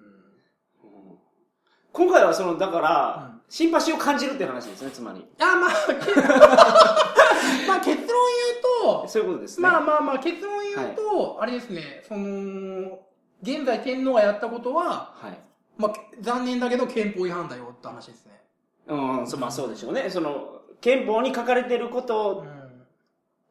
[1.94, 5.26] 今回はその、だから、うんシンパシーを感じるっていう話ですね、つまり。
[5.40, 6.14] あ、まあ、け
[7.66, 9.70] まあ結論言うと、そういうことですね。
[9.70, 13.00] まあまあまあ結論言うと、あれですね、その、
[13.42, 15.40] 現在天皇がやったことは、はい。
[15.78, 18.42] まあ、残念だけど憲法違反だよって話ですね。
[18.88, 20.10] うん、そまあそうでしょうね。
[20.10, 22.57] その、憲法に書かれてるこうとん。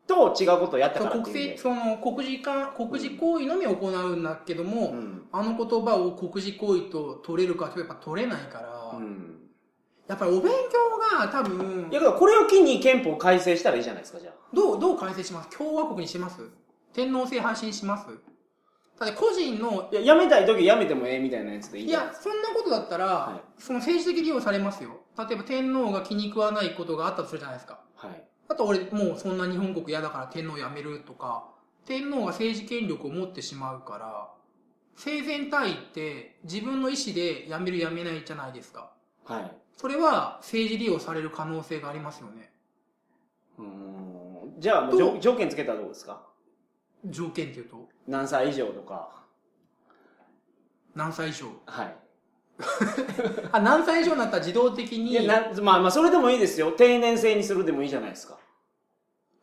[0.07, 5.23] と違うことをやったからって国政、その、国事か、国事行為のみ行うんだけども、うん。
[5.33, 9.41] あの言葉を国事行為と取れるかとやっぱ取れないから、うん。
[10.07, 14.35] やっぱりお勉強が多分いや、これを機に憲法を改正したらいいじゃないですか、じゃあ。
[14.55, 15.51] どう、どう改正します？
[15.59, 16.41] 共和国にします？
[16.93, 18.07] 天皇制発信します？
[18.99, 25.01] だって個人の、いや、やめたい時やめてもええみたいなやつでいいいやそんなことだったら、はその政治的利用されますよ。
[25.19, 27.75] 例えば天皇が気に食わないことがあったとするじゃないですか。
[27.97, 28.09] か。
[28.09, 28.25] はい。
[28.57, 31.45] あと俺もうそんな日本国嫌だから天皇辞めるとか、
[31.85, 34.31] 天皇が政治権力を持ってしまうから、
[34.97, 38.91] 生前退位って自分の意思で辞める辞めないじゃないですか。
[39.27, 39.53] はい。
[39.77, 42.51] それは政治利用される可能性がありますよね。
[43.59, 44.55] うーん。
[44.59, 46.23] じゃあ、もうと条条件つけたらどうですか？
[47.05, 49.11] 条件っていうと、何歳以上とか。
[50.95, 51.47] 何歳以上？
[51.67, 51.97] はい。
[53.53, 56.73] あ、何歳以上になったら自動的に、いや、な、まあまあ、それでもいいですよ。
[56.73, 58.39] 定年制にするでもいいじゃないですか。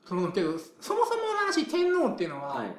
[0.05, 2.75] そのけど、そもそもの話、天皇っていうのは、はい。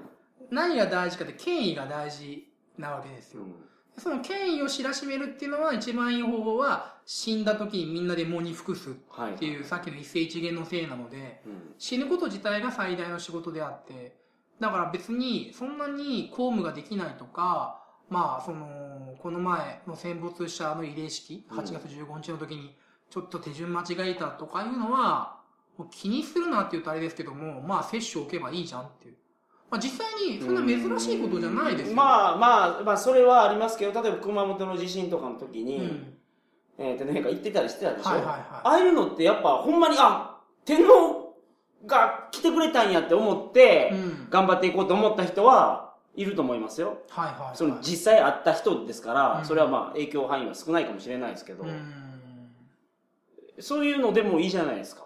[0.50, 2.46] 何が大事かって権威が大事
[2.78, 3.42] なわけですよ。
[3.42, 3.54] うん。
[3.96, 9.34] その権威を知らしめるっていうのは一番いい方法は死んだ時にみんなで喪に服すっはい。
[9.36, 11.74] ていうさっきの一世一元のせいなのでうん。
[11.78, 14.16] 死ぬこと自体が最大の仕事であって
[14.60, 22.76] だから別にそんなに公務ができないとかまあそのこの前の戦没者の慰霊式うん8月15日の時に
[23.10, 25.33] ちょっと手順間違えたとかいうのは
[25.90, 29.14] 気にするなって言うとあれですけどもまあ接種を受けばいいじゃんっていう。
[29.70, 31.96] まあ実際にそんな珍しいことじゃないですよ。
[31.96, 36.14] まあまあ、まあ、それはありますけど、例えば熊本の地震とかの時に、うん
[36.78, 41.36] えー、天皇陛下行ってたりしてたでしょ、はいはいはいああいうのってやっぱほんまに、あ、天皇
[41.86, 46.98] が来てくれたんやって思って、うん頑張っていこうと思った人はいると思いますよ。
[47.08, 47.56] はいはい、はい。
[47.56, 51.92] その実際会った人ですから、うんそれはまあ影響範囲は少ないかもしれないですけど、うん。
[53.60, 55.03] そういうのでもいいじゃないですか。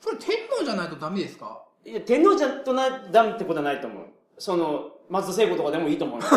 [0.00, 1.62] それ天皇じゃないとダメですか？
[1.84, 4.06] いや、天皇じゃとな、ダメってことはないと思う。
[4.38, 6.34] その、松田聖子とかでもいいと思 います。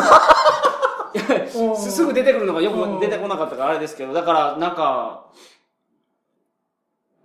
[1.14, 5.30] いやすすぐ出てくるのがよく出てこなかったからあれですけど、だから、なんか、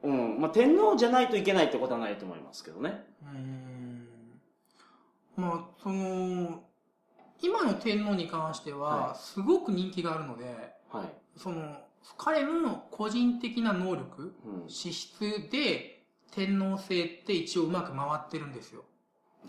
[0.04, 3.06] うん、まあ、天皇じゃないといけないってことはないと思いますけどね。
[3.23, 4.08] うん。
[5.38, 6.63] まあ、その、
[7.41, 11.13] 今の天皇に関しては、すごく人気があるので、はい。
[11.38, 11.78] その、
[12.17, 15.19] 彼の個人的な能力、うん、資質
[15.50, 15.97] で、
[16.38, 18.84] 天皇制って一応うまく回ってるんですよ。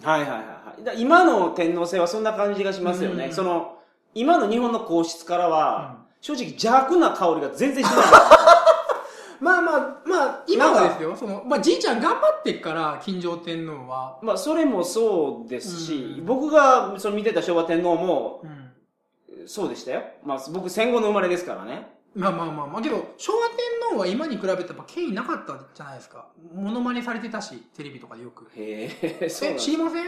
[0.03, 0.85] はいはいはいはい。
[0.85, 3.27] だ今の天皇制はそんな感じがしますよね。
[3.27, 3.77] うんその、
[4.15, 7.97] 今の日本の皇室からは、う正直邪悪な香りが全然しない。
[9.39, 11.15] まあまあ、まあ、今はですよ。
[11.15, 14.19] その、まあ、じいちゃん頑張ってっから、金城天皇は。
[14.23, 19.47] まあ、それもそうですし、うん僕がその見てた昭和天皇も、うん。
[19.47, 20.03] そうでしたよ。
[20.25, 21.98] まあ、僕戦後の生まれですからね。
[22.15, 23.57] まあまあまあまあ、けど、昭和天
[23.91, 26.27] 皇は今に比べてやっぱ権威なかったじゃないですか。
[26.55, 28.49] モノマネされてたし、テレビとかでよく。
[28.57, 28.91] へ
[29.21, 30.07] え、そうえ、知りません？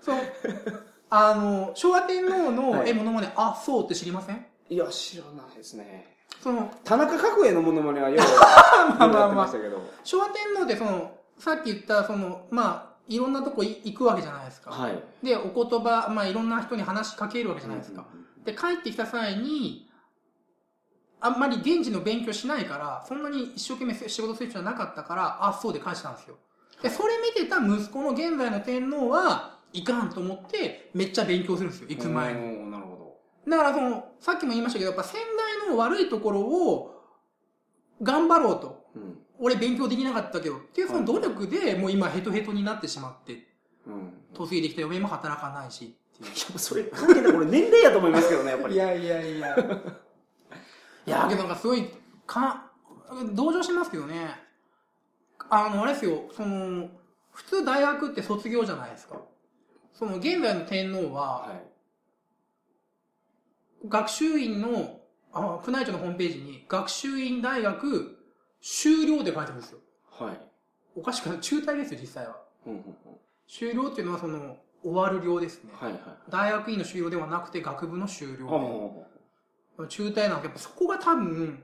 [0.00, 0.18] そう。
[1.10, 4.44] あの、昭和天皇の、はいえ、モノマネ、あ、そうって知りません？
[4.68, 6.16] いや、知らないですね。
[6.42, 8.18] その、田中角栄のものまねはよう、
[8.98, 9.48] まあまあまあ。
[10.04, 14.70] 昭和天皇ってその、さっき言った、その、まあ、いろんなとこい行くわけじゃないですか。
[14.70, 15.02] はい。
[15.22, 18.04] で、お言葉、まあ、いろんな人に話しかけるわけじゃないですか。
[18.44, 19.87] で、帰ってきた際に、
[21.20, 26.36] あんまり現地の勉強しないから、そんなに一生懸命仕事する必要はなかったから、あ、そうで返したんですよ。
[26.82, 32.40] で、それ見てた息子の現在の天皇は、いかんと思って、めっちゃ勉強するんですよ、行く前に。
[32.40, 32.70] に。
[32.70, 35.18] なるほだからその、さっきも言いましたけど、やっぱ先
[35.64, 36.94] 代の悪いところを、
[38.00, 38.60] 頑張ろうと。
[38.62, 38.84] ど。
[38.96, 39.18] うん。
[39.40, 43.48] 俺勉強できなかったけど、っていうその努力で、もう今ヘトヘトになってしまって、
[43.86, 44.12] うん。
[44.38, 47.32] 嫁いできた嫁も働かないし、いや、それ関係ない。
[47.32, 48.76] これ年齢やと思いますけどね、やっぱり。
[48.76, 49.56] やいやいや。
[51.08, 51.88] いや、けどなんかすごい、
[52.26, 52.70] か、
[53.32, 54.36] 同情しますけどね。
[55.48, 56.90] あの、あれですよ、その、
[57.32, 59.16] 普通大学って卒業じゃないですか。
[59.94, 61.62] その、現在の天皇は、はい。
[63.88, 65.00] 学習院の、
[65.32, 68.18] あ、宮内庁のホームページに、学習院大学
[68.60, 69.78] 修了って書いてあるんですよ。
[70.10, 70.40] はい。
[70.94, 72.36] おかしくない中退ですよ、実際は。
[72.66, 72.94] うんうんうん。
[73.46, 75.72] 修了っていうのはその、終わる寮ですね。
[75.74, 76.00] はいはい。
[76.28, 79.07] 大学院の修了ではなくて学部の修了あで。
[79.86, 81.62] 中退なんてやっぱそこが多分、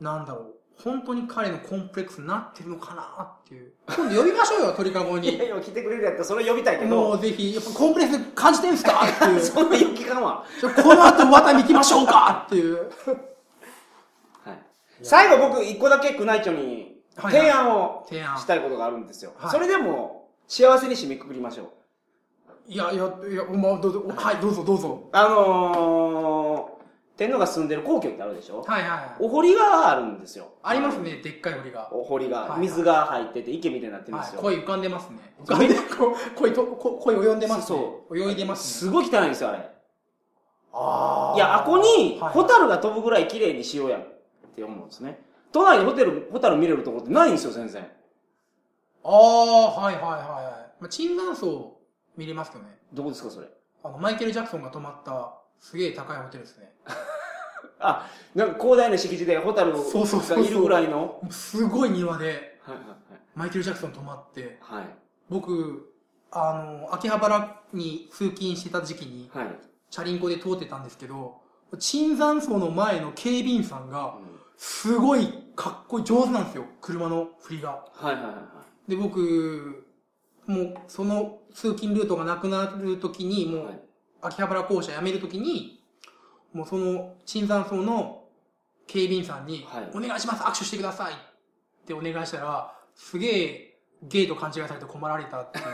[0.00, 0.54] なんだろう。
[0.82, 3.72] 本当に彼のコンプレックスになってるのかなっていう。
[3.86, 5.28] 今度呼びましょうよ、鳥かごに。
[5.36, 9.40] いやいや、来てくれるやったらそれ呼びたいけもど、うぜひ、やっぱコンプレックス感じてんすかっていう。
[9.44, 10.44] そんな勇気感は。
[10.58, 12.76] ちょこの後ワタミ行きましょうかっていう。
[12.76, 14.58] はい。
[15.02, 19.32] 最後僕、一個だけ宮内庁に提案を提案したいことがあるんですよ。
[19.36, 21.66] はいそれでも、幸せに締めくくりましょう。
[22.66, 25.08] いやいや、いや、まあ、どうぞ、はい、どうぞどうぞ。
[25.12, 26.79] あのー、
[27.20, 28.62] 天皇が住んでる皇居ってあるでしょ？
[28.62, 29.16] はいはいはい。
[29.20, 30.54] お堀があるんですよ。
[30.62, 31.90] ありますね、でっかい堀が。
[31.92, 34.42] お堀が、水が入ってて池みたいになってるんです、よ。
[34.42, 35.18] はい声浮かんでますね。
[35.44, 37.78] 浮かんで、こう声と、こ声泳んでますね。
[38.08, 38.92] そ泳いでますすね。
[38.92, 39.70] ごい汚いんですよ、あれ。
[40.72, 44.02] あいや、あこに、はいホタルが飛ぶぐらい綺麗にしようやっ
[44.56, 45.22] て思うんですね。
[45.52, 47.86] 都内でホテル、ホタル見れるところってないんですよ、全然。
[49.04, 50.72] ああ、はいはいはいはい。
[50.80, 51.76] まあ、椿山荘
[52.16, 52.78] 見れますよね。
[52.94, 53.48] どこですか、それ。
[53.84, 56.72] あの、マイケル・ジャクソンが泊まった、すげえ高いホテルですね。
[57.78, 61.20] あ、なんか広大な敷地でホタルがいるぐらいの？
[61.30, 62.84] すごい庭で、はいはい
[63.34, 64.84] マイケル・ジャクソン泊まって、はい。
[65.28, 65.94] 僕、
[66.32, 69.44] あの、秋葉原に通勤してた時期に、はい。
[69.46, 69.54] はい。
[69.88, 71.40] チャリンコで通ってたんですけど、
[71.78, 74.18] 椿山荘の前の警備員さんが、
[74.56, 76.64] すごいかっこいい、上手なんですよ。
[76.80, 77.70] 車の振りが。
[77.70, 79.86] はいはいはいはで、僕、
[80.46, 83.46] もう、その通勤ルートがなくなるときに、い。
[83.46, 83.80] もうは、い
[84.22, 85.82] 秋葉原校舎辞めるときに、
[86.52, 88.24] もうその、椿山荘の
[88.86, 91.16] 警備員さんに、はいお願いします、握手してくださいっ
[91.86, 93.66] てお願いしたら、すげえ、
[94.02, 95.64] ゲート勘違いされて困られたっていう。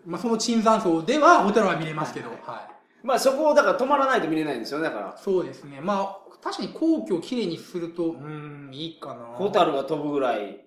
[0.06, 2.36] まあその椿山荘では、ホテルは見れますけど、はい。
[3.06, 5.16] まあそこをだから止まらないと見れないんですよね、だから。
[5.18, 5.80] そうですね。
[5.80, 9.24] まあ、確かに皇居をきれいにすると、うーん、いいかな。
[9.34, 10.64] ホタルが飛ぶぐらい、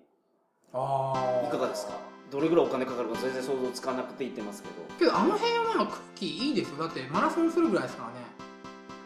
[0.72, 1.12] あ
[1.44, 1.46] あ。
[1.48, 1.92] いかがですか？
[2.30, 4.74] どれぐらいお金かかるか全然想像つかなくて言ってますけど。
[4.98, 6.78] けど、あの辺はまあ空気いいですよ。
[6.78, 8.26] だって、マラソンするぐらいですからね。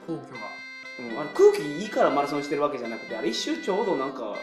[0.06, 0.52] 皇居が。
[1.00, 4.35] うん、あれ空気いいからマラソンしてるわけじゃなくて、あれ一周ちょうどなんか、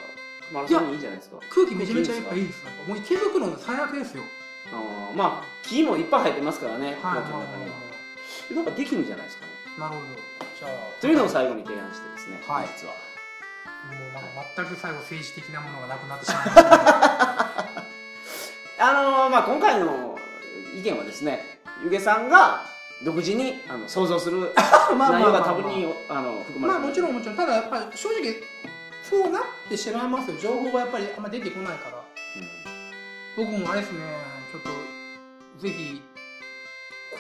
[0.54, 1.38] マラソンにいいんじゃないですか。
[1.50, 2.64] 空気めちゃめちゃやっぱいいです。
[2.88, 4.24] もう池袋の最悪ですよ。
[4.72, 7.76] あーまあ、木もいっぱい生えてますからね、はい、皇居の中には。
[7.76, 7.90] は
[8.56, 9.52] なんかできるんじゃないですかね。
[9.78, 9.80] い。
[9.80, 10.06] なるほど。
[10.60, 11.02] じゃあ。
[11.02, 12.94] というのを最後に提案してですね、はい実は。
[13.90, 17.46] もうなんか全く最後政治的なものがなくなってしまいましたね。
[18.80, 20.18] あのーまあ今回の
[20.74, 21.44] 意見はですね、
[21.84, 22.62] ゆげさんが
[23.04, 24.54] 独自にあの想像する
[24.98, 27.36] まあ内容が多分にあの含まれてまあもちろんもちろん。
[27.36, 28.36] ただやっぱり正直、
[29.04, 30.38] そうなってしまいますよ。
[30.38, 32.04] 情報がやっぱりあんま出てこないから。
[33.36, 34.00] 僕もあれですね、
[34.52, 34.70] ちょっと、
[35.62, 36.02] ぜひ、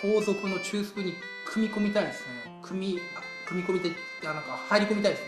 [0.01, 2.59] 皇族の中枢に組み込みたいですね。
[2.61, 3.91] 組み、あ組み込みたい、
[4.31, 5.21] あなんか入り込みたいです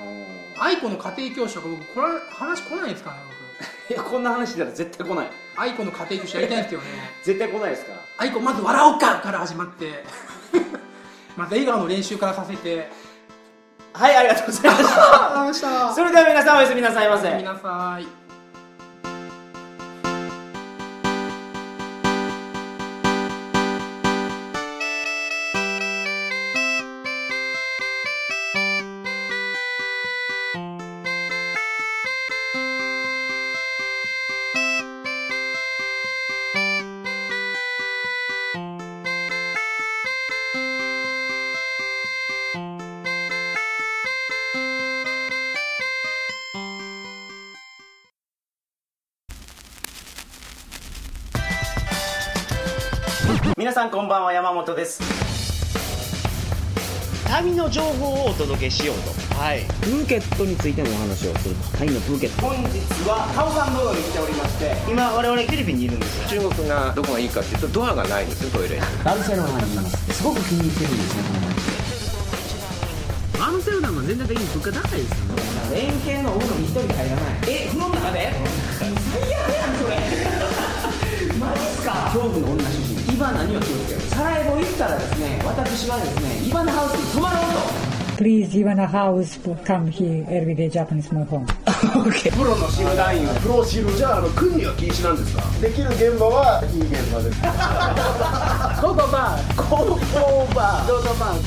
[0.00, 3.16] うん愛子の家庭教師とか僕、これ話来ないんですかね、
[3.90, 5.26] いや、こんな話したら絶対来ない。
[5.56, 5.60] 僕。
[5.62, 6.88] 愛子の家庭教師やりたいんですけどね。
[7.24, 7.92] 絶対来ないですか？
[7.92, 7.98] ら。
[8.18, 10.04] 愛子まず笑おうかから始まって、
[11.36, 12.88] まず笑顔の練習からさせて。
[13.94, 15.92] はい、ありがとうございました。
[15.94, 17.28] それでは皆さんおやすみなさいませ。
[17.28, 18.27] おやすみなさい。
[53.78, 55.00] さんこんばんは山本です。
[57.28, 58.96] 旅の情報をお届けしよう
[59.30, 59.36] と。
[59.36, 61.78] はい、プーケットについてのお話をすると。
[61.78, 62.48] タイのプーケット。
[62.48, 66.34] 本日はカオサン道路に来ておりまして今我々フィリピンにいるんです。
[66.34, 68.82] よ中国がどこがいいかっていうとドアがないんですよトイレに。
[69.04, 69.94] バルセロナにいます。
[70.12, 71.46] すごく気に入ってるんですねこの
[73.38, 73.38] 街。
[73.38, 75.86] バルセロナも全然的に物価高いですよね。
[75.86, 77.46] 円形のお風呂に一人入らない。
[77.46, 78.34] え風呂の中で？
[78.74, 79.94] 最悪やんそれ
[81.38, 82.72] マジっすか恐怖の女主
[83.06, 87.88] 人イバナには気をつけろサラエボ行ったらですね私はですねイバナハウスに泊まろうと。
[88.18, 91.46] Please, Ivana House, come here, everyday Japanese my home.
[91.46, 95.42] プロのシルダインをプロシルじゃああのは禁止なんですか？
[95.62, 97.40] できる現場はいい現場です。
[97.40, 100.54] ゴーゴーバーゴーゴー。
[100.54, 100.90] バー。
[100.90, 101.06] ゴー。
[101.06, 101.46] ゴーバー。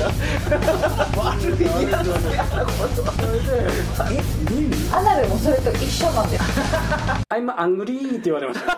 [1.20, 3.04] 悪いやつやなこと
[4.96, 6.44] アナルもそれと一緒なんです。
[7.28, 8.78] I'm angry って言われました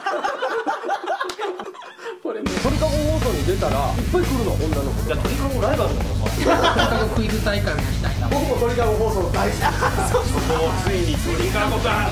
[2.64, 5.06] 鳥かご放送に出たらいっぱい来るの女の子。
[5.06, 8.30] いや鳥かごライバルだからさ鳥かごクイズ大会をやりたいな。
[8.30, 9.60] 僕も鳥かご放送大好き。
[9.60, 10.14] です
[10.48, 12.10] もうついに鳥かごが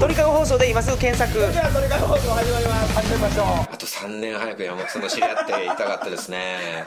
[0.00, 0.58] 鳥かご放送。
[0.58, 2.94] で今すぐ検索じゃあ、それから放送始まります。
[2.94, 3.46] 始めましょう。
[3.72, 6.84] あと3年早く山本さんと知り合っていたかったですね